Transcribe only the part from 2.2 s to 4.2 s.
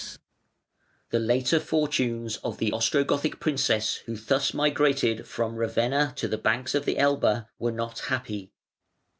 of the Ostrogothic princess who